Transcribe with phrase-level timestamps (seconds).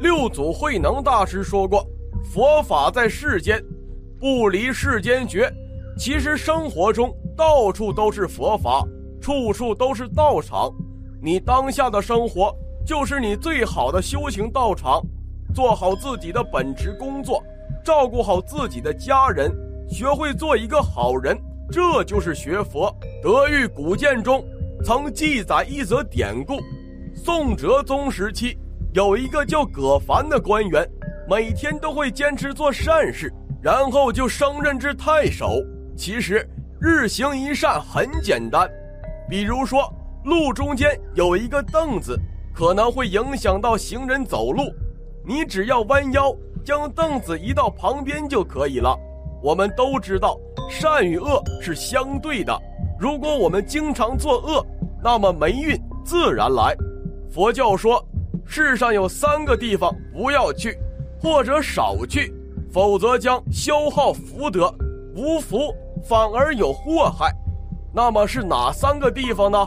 [0.00, 1.84] 六祖慧能大师说过
[2.32, 3.62] ：“佛法在世间，
[4.20, 5.52] 不离世间觉。”
[5.98, 8.86] 其实生活中到处都是佛法，
[9.20, 10.72] 处处都是道场。
[11.20, 12.54] 你当下的生活
[12.86, 15.02] 就是你最好的修行道场。
[15.54, 17.42] 做好自己的本职工作，
[17.82, 19.50] 照顾好自己的家人，
[19.88, 21.36] 学会做一个好人，
[21.72, 22.94] 这就是学佛。
[23.20, 24.44] 德育古鉴中
[24.84, 26.58] 曾记载一则典故：
[27.16, 28.56] 宋哲宗时期，
[28.94, 30.88] 有一个叫葛凡的官员，
[31.28, 35.50] 每天都会坚持做善事，然后就升任至太守。
[35.94, 36.48] 其实
[36.80, 38.66] 日行一善很简单，
[39.28, 39.92] 比如说
[40.24, 42.18] 路中间有一个凳子，
[42.54, 44.62] 可能会影响到行人走路，
[45.22, 46.34] 你只要弯腰
[46.64, 48.96] 将凳子移到旁边就可以了。
[49.42, 52.58] 我们都知道善与恶是相对的，
[52.98, 54.66] 如果我们经常作恶，
[55.04, 56.74] 那么霉运自然来。
[57.30, 58.02] 佛教说，
[58.50, 60.76] 世上有三个地方不要去，
[61.20, 62.32] 或者少去，
[62.72, 64.74] 否则将消耗福德，
[65.14, 65.72] 无福。
[66.08, 67.30] 反而有祸害，
[67.92, 69.58] 那么是哪三个地方呢？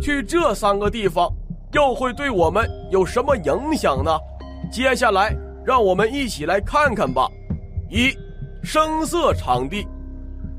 [0.00, 1.28] 去这三个地方
[1.72, 4.10] 又会对我们有什么影响呢？
[4.70, 7.26] 接下来让我们一起来看看吧。
[7.88, 8.10] 一，
[8.62, 9.88] 声色场地，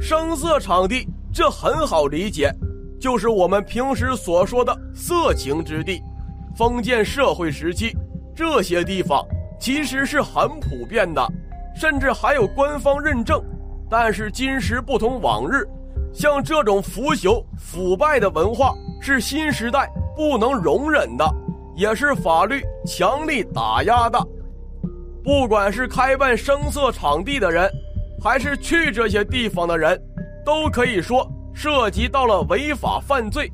[0.00, 2.52] 声色场地这很好理解，
[3.00, 6.02] 就是我们平时所说的色情之地。
[6.56, 7.96] 封建社会时期，
[8.34, 9.24] 这些地方
[9.58, 11.26] 其实是很普遍的，
[11.74, 13.42] 甚至还有官方认证。
[13.90, 15.66] 但是今时不同往日，
[16.12, 21.24] 像这种腐朽腐败的文化是新时代不能容忍的，
[21.76, 24.18] 也是法律强力打压的。
[25.22, 27.70] 不管是开办声色场地的人，
[28.22, 30.00] 还是去这些地方的人，
[30.44, 33.50] 都可以说涉及到了违法犯罪。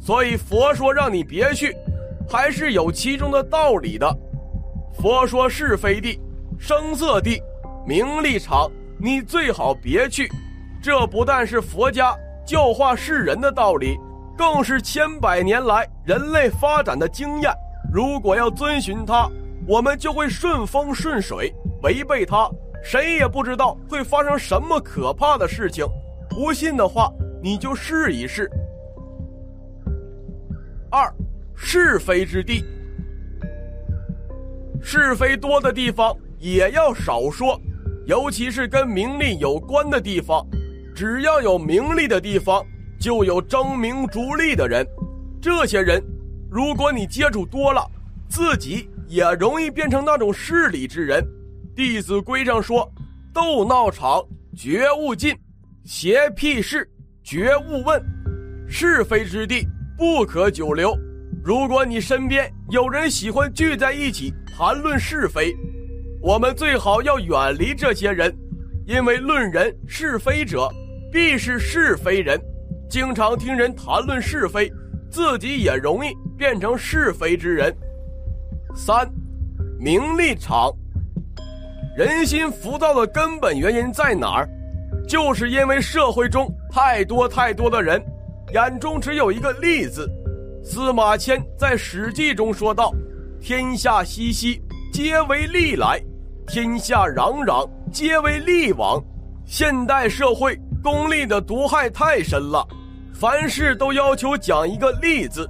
[0.00, 1.74] 所以佛说让你别去，
[2.28, 4.16] 还是有其中的道理的。
[4.92, 6.20] 佛说是非地、
[6.58, 7.42] 声色地、
[7.86, 8.70] 名利场。
[8.96, 10.30] 你最好别去，
[10.80, 12.16] 这不但是佛家
[12.46, 13.98] 教化世人的道理，
[14.38, 17.52] 更是千百年来人类发展的经验。
[17.92, 19.28] 如果要遵循它，
[19.66, 22.48] 我们就会顺风顺水；违背它，
[22.82, 25.84] 谁也不知道会发生什么可怕的事情。
[26.30, 27.12] 不信的话，
[27.42, 28.50] 你就试一试。
[30.90, 31.12] 二，
[31.56, 32.64] 是非之地，
[34.82, 37.60] 是非多的地方也要少说。
[38.06, 40.46] 尤其是跟名利有关的地方，
[40.94, 42.62] 只要有名利的地方，
[43.00, 44.86] 就有争名逐利的人。
[45.40, 46.02] 这些人，
[46.50, 47.90] 如果你接触多了，
[48.28, 51.22] 自己也容易变成那种势利之人。
[51.74, 52.86] 《弟子规》上说
[53.32, 54.22] ：“斗闹场
[54.54, 55.34] 绝勿近，
[55.84, 56.86] 邪僻事
[57.22, 58.02] 绝勿问，
[58.68, 59.66] 是非之地
[59.96, 60.94] 不可久留。”
[61.44, 65.54] 如果你身边有人喜欢聚在一起谈论是非，
[66.22, 68.34] 我们最好要远离这些人，
[68.86, 70.70] 因为论人是非者，
[71.12, 72.40] 必是是非人。
[72.88, 74.72] 经常听人谈论是非，
[75.10, 77.76] 自己也容易变成是非之人。
[78.74, 79.06] 三，
[79.78, 80.72] 名利场。
[81.94, 84.48] 人心浮躁的根本原因在哪儿？
[85.06, 88.02] 就是因为社会中太多太多的人，
[88.54, 90.10] 眼中只有一个利字。
[90.64, 92.90] 司马迁在《史记》中说道
[93.38, 94.58] ：“天下熙熙，
[94.90, 96.00] 皆为利来。”
[96.48, 98.98] 天下攘攘，皆为利往。
[99.44, 102.66] 现代社会功利的毒害太深了，
[103.12, 105.46] 凡事都要求讲一个利字，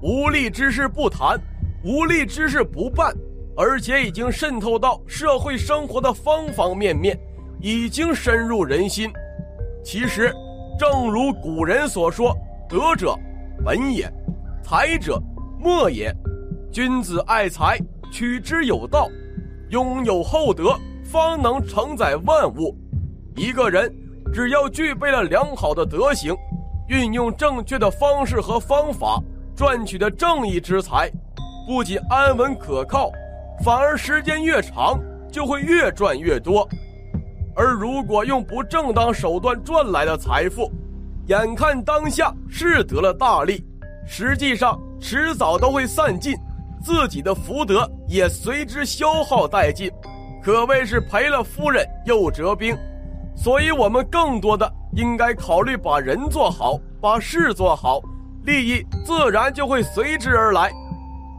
[0.00, 1.38] 无利之事不谈，
[1.84, 3.14] 无利之事不办，
[3.54, 7.18] 而且已经渗透到社会生活的方方面面，
[7.60, 9.12] 已经深入人心。
[9.84, 10.34] 其实，
[10.78, 12.34] 正如古人所说
[12.66, 13.14] ：“德者，
[13.62, 14.08] 本也；
[14.64, 15.22] 才者，
[15.60, 16.10] 末也。
[16.72, 17.78] 君子爱财，
[18.10, 19.08] 取之有道。”
[19.68, 22.76] 拥有厚德，方能承载万物。
[23.36, 23.92] 一个人
[24.32, 26.34] 只要具备了良好的德行，
[26.88, 29.20] 运用正确的方式和方法，
[29.54, 31.10] 赚取的正义之财，
[31.66, 33.10] 不仅安稳可靠，
[33.64, 34.98] 反而时间越长
[35.30, 36.66] 就会越赚越多。
[37.54, 40.70] 而如果用不正当手段赚来的财富，
[41.26, 43.64] 眼看当下是得了大利，
[44.06, 46.36] 实际上迟早都会散尽。
[46.82, 49.90] 自己的福德也随之消耗殆尽，
[50.42, 52.76] 可谓是赔了夫人又折兵。
[53.34, 58.00] 所以，我们更多的应该考虑把人做好，把事做好，
[58.44, 60.70] 利益自然就会随之而来。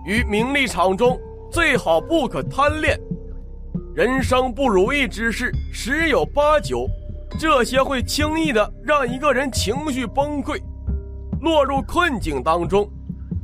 [0.03, 1.15] 于名利场中，
[1.51, 2.99] 最好不可贪恋。
[3.93, 6.87] 人生不如意之事十有八九，
[7.39, 10.59] 这些会轻易的让一个人情绪崩溃，
[11.41, 12.89] 落入困境当中。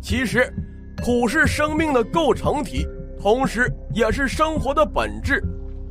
[0.01, 0.51] 其实。
[1.03, 2.85] 苦是生命的构成体，
[3.19, 5.43] 同时也是生活的本质。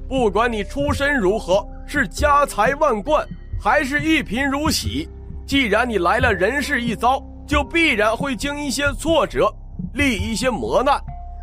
[0.08, 3.26] 不管你出身如何，是家财万贯，
[3.60, 5.08] 还是一贫如洗，
[5.44, 9.52] 既然你来了人世一遭，就必然会经一些挫折，
[9.94, 10.96] 历一些磨难，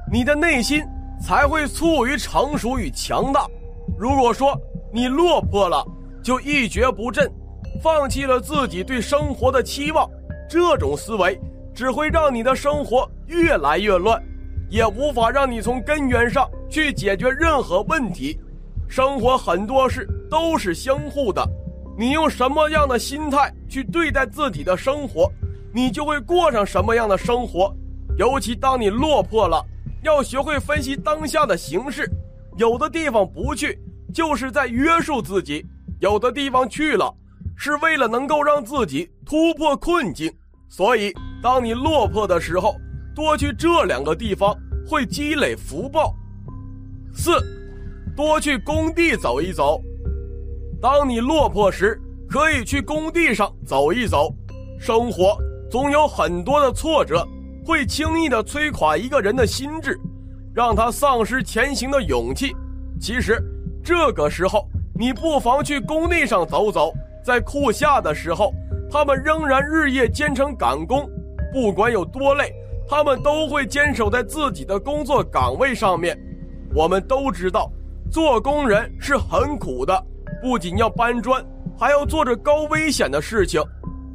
[0.10, 0.81] 你的内心
[1.19, 3.45] 才会促于成熟与强大。
[3.98, 4.57] 如果说
[4.94, 5.86] 你落魄了，
[6.24, 7.30] 就一蹶不振，
[7.83, 10.10] 放弃了自己对生活的期望，
[10.50, 11.40] 这种思维
[11.74, 14.22] 只会让你的生活越来越乱，
[14.70, 18.40] 也无法让你从根源上去解决任何问题。
[18.88, 21.46] 生活很多事都是相互的，
[21.98, 25.30] 你用什么样的心态去对待自己的生活，
[25.74, 27.76] 你就会过上什么样的生活。
[28.18, 29.64] 尤其当你落魄了，
[30.04, 32.10] 要学会分析当下的形势，
[32.58, 33.78] 有的地方不去，
[34.14, 35.62] 就是在约束自己；
[36.00, 37.14] 有的地方去了，
[37.56, 40.31] 是为了能够让自己突破困境。
[40.69, 41.13] 所以，
[41.44, 42.75] 当你落魄的时候，
[43.15, 44.56] 多去这两个地方，
[44.88, 46.15] 会积累福报。
[47.13, 47.31] 四。
[48.15, 49.79] 多去工地走一走，
[50.81, 54.33] 当你落魄时，可以去工地上走一走。
[54.79, 55.38] 生活
[55.69, 57.24] 总有很多的挫折，
[57.63, 60.00] 会轻易的摧垮一个人的心智，
[60.51, 62.56] 让他丧失前行的勇气。
[63.00, 63.39] 其实，
[63.83, 66.91] 这个时候你不妨去工地上走走，
[67.24, 68.51] 在酷夏的时候，
[68.89, 71.10] 他们仍然日夜兼程赶工，
[71.54, 72.54] 不管有多累，
[72.88, 76.18] 他们都会坚守在自己的工作岗位上面。
[76.74, 77.72] 我们都知道。
[78.10, 80.01] 做工人是很苦的，
[80.42, 81.45] 不仅要搬砖，
[81.78, 83.62] 还要做着高危险的事情。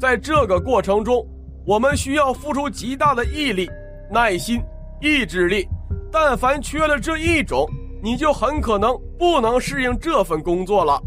[0.01, 1.23] 在这个过程中，
[1.67, 3.71] 我们需要付出极大的毅力、
[4.11, 4.63] 耐心、
[5.03, 5.69] 意志力。
[6.11, 7.69] 但凡缺了这一种，
[8.03, 10.99] 你就很可能不能适应这份工作了。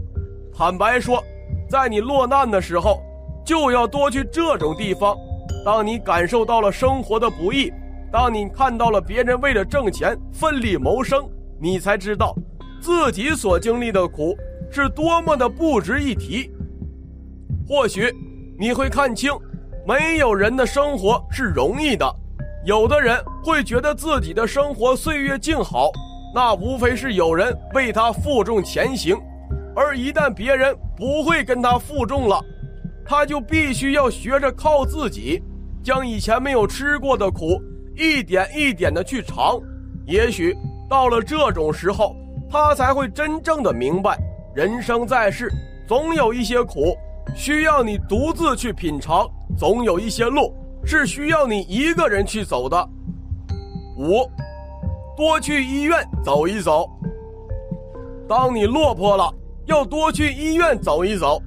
[0.56, 1.24] 坦白说，
[1.68, 3.02] 在你落难的时候，
[3.46, 5.16] 就要多去这种地方。
[5.64, 7.72] 当你感受到了生活的不易，
[8.12, 11.24] 当你看到了别人为了挣钱奋力谋生，
[11.62, 12.36] 你才知道。
[12.82, 14.36] 自己所经历的苦
[14.70, 16.52] 是多么的不值一提。
[17.68, 18.14] 或许
[18.60, 19.32] 你会看清，
[19.88, 22.06] 没有人的生活是容易的。
[22.64, 25.90] 有的人会觉得自己的生活岁月静好，
[26.34, 29.18] 那无非是有人为他负重前行。
[29.76, 32.40] 而一旦别人不会跟他负重了，
[33.06, 35.42] 他就必须要学着靠自己，
[35.84, 37.62] 将以前没有吃过的苦
[37.96, 39.62] 一点一点的去尝。
[40.06, 40.58] 也许
[40.90, 42.16] 到了这种时候。
[42.48, 44.18] 他才会真正的明白，
[44.54, 45.52] 人生在世，
[45.88, 46.96] 总有一些苦
[47.36, 50.54] 需要你独自去品尝，总有一些路
[50.86, 52.90] 是需要你一个人去走的。
[53.98, 54.30] 五，
[55.18, 56.88] 多去医院走一走。
[58.30, 59.34] 当你落魄了，
[59.66, 61.42] 要多去医院走一走。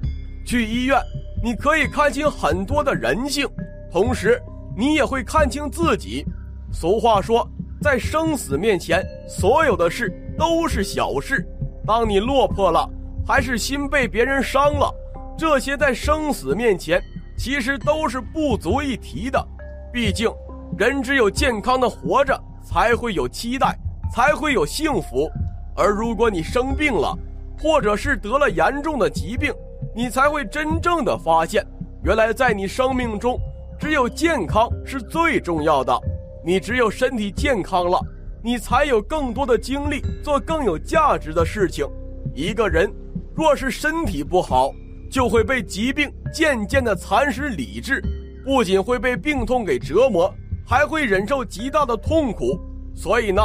[0.45, 0.99] 去医院，
[1.43, 3.47] 你可以看清很多的人性，
[3.91, 4.41] 同时
[4.77, 6.25] 你也会看清自己。
[6.71, 7.47] 俗话说，
[7.81, 10.11] 在生死面前，所有的事。
[10.39, 11.45] 都是小事，
[11.85, 12.89] 当你落魄了，
[13.27, 14.89] 还是心被别人伤了，
[15.37, 17.03] 这些在生死面前
[17.37, 19.45] 其实都是不足一提的。
[19.91, 20.31] 毕竟，
[20.77, 23.77] 人只有健康的活着，才会有期待，
[24.15, 25.29] 才会有幸福。
[25.75, 27.13] 而如果你生病了，
[27.61, 29.53] 或者是得了严重的疾病，
[29.99, 31.61] 你才会真正的发现，
[32.05, 33.37] 原来在你生命中，
[33.77, 35.93] 只有健康是最重要的。
[36.41, 37.99] 你只有身体健康了。
[38.41, 41.85] 你才有更多的精力做更有价值的事情。
[42.33, 42.89] 一个人
[43.35, 44.71] 若是身体不好，
[45.11, 48.01] 就会被疾病渐渐的蚕食理智，
[48.45, 50.33] 不仅会被病痛给折磨，
[50.65, 52.57] 还会忍受极大的痛苦。
[52.95, 53.41] 所以呢，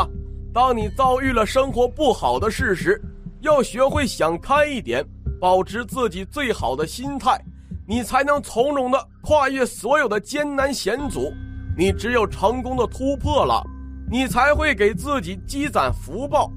[0.52, 3.02] 当你遭遇了生活不好的事时，
[3.40, 5.04] 要学会想开一点，
[5.44, 7.38] 保持自己最好的心态，
[7.86, 11.30] 你才能从容的跨越所有的艰难险阻。
[11.76, 13.62] 你只有成功的突破了。
[14.10, 16.50] 你才会给自己积攒福报。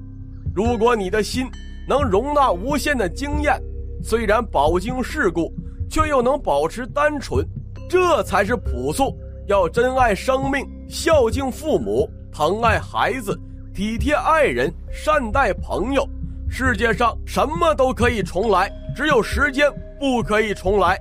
[0.54, 1.50] 如果你的心
[1.86, 3.62] 能容纳无限的经验，
[4.02, 5.52] 虽然饱经世故，
[5.90, 7.46] 却又能保持单纯，
[7.90, 9.14] 这才是朴素。
[9.48, 13.38] 要珍爱生命，孝敬父母，疼爱孩子，
[13.74, 16.08] 体贴爱人，善待朋友。
[16.50, 20.98] 世界上什么都可以重来，只有时间不可以重来。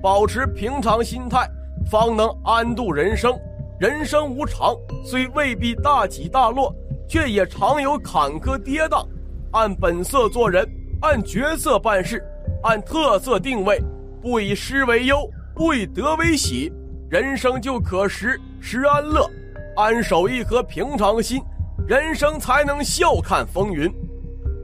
[0.00, 1.48] 保持平常心态，
[1.90, 3.34] 方能安度人生。
[3.78, 4.74] 人生无常，
[5.04, 6.74] 虽未必大起大落，
[7.08, 9.04] 却也常有坎坷跌宕。
[9.52, 10.66] 按本色做人，
[11.02, 12.24] 按角色办事，
[12.62, 13.82] 按特色定位，
[14.22, 16.72] 不以失为忧，不以得为喜，
[17.10, 19.28] 人生就可时时安乐。
[19.76, 21.42] 安守一颗平常心，
[21.86, 23.92] 人生才能笑看风云。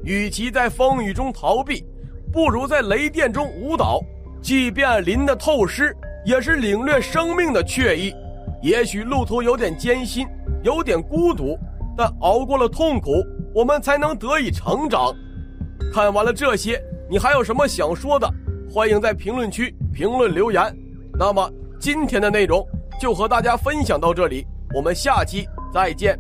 [0.03, 1.85] 与其在风雨中逃避，
[2.33, 4.01] 不如在雷电中舞蹈。
[4.43, 8.15] 即便淋得透湿，也是领略生命的惬意。
[8.63, 10.27] 也许路途有点艰辛，
[10.63, 11.59] 有点孤独，
[11.97, 13.11] 但熬过了痛苦，
[13.55, 15.15] 我们才能得以成长。
[15.93, 18.27] 看完了这些，你还有什么想说的？
[18.71, 20.75] 欢迎在评论区评论留言。
[21.19, 22.67] 那么今天的内容
[23.01, 26.19] 就和大家分享到这里，我们下期再见。